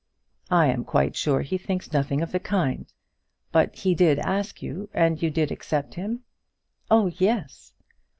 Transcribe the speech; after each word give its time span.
"I 0.49 0.65
am 0.65 0.83
quite 0.83 1.15
sure 1.15 1.41
he 1.41 1.59
thinks 1.59 1.93
nothing 1.93 2.23
of 2.23 2.31
the 2.31 2.39
kind. 2.39 2.91
But 3.51 3.75
he 3.75 3.93
did 3.93 4.17
ask 4.17 4.59
you, 4.59 4.89
and 4.95 5.21
you 5.21 5.29
did 5.29 5.51
accept 5.51 5.93
him?" 5.93 6.21
"Oh, 6.89 7.11
yes." 7.19 7.73